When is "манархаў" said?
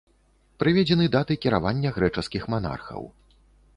2.55-3.03